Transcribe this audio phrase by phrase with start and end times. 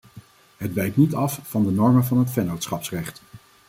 [0.57, 3.21] Het wijkt niet af van de normen van het vennootschapsrecht.